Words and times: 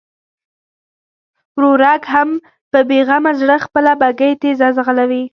ورورک 1.57 2.03
هم 2.13 2.29
په 2.71 2.79
بېغمه 2.89 3.31
زړه 3.41 3.55
خپله 3.65 3.91
بګۍ 4.01 4.31
تېزه 4.41 4.67
ځغلوي. 4.77 5.23